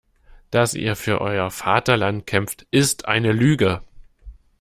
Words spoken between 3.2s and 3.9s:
Lüge.